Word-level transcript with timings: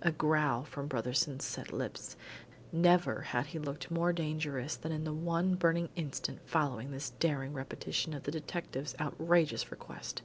A 0.00 0.10
growl 0.10 0.64
from 0.64 0.88
Brotherson's 0.88 1.44
set 1.44 1.70
lips. 1.70 2.16
Never 2.72 3.20
had 3.20 3.48
he 3.48 3.58
looked 3.58 3.90
more 3.90 4.10
dangerous 4.10 4.74
than 4.74 4.90
in 4.90 5.04
the 5.04 5.12
one 5.12 5.54
burning 5.54 5.90
instant 5.96 6.38
following 6.46 6.92
this 6.92 7.10
daring 7.20 7.52
repetition 7.52 8.14
of 8.14 8.22
the 8.22 8.30
detective's 8.30 8.94
outrageous 8.98 9.70
request. 9.70 10.22